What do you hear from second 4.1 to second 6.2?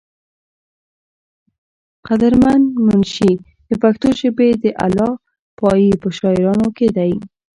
ژبې د اعلى پائي پۀ